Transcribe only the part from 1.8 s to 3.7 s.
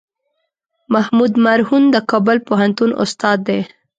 د کابل پوهنتون استاد دی.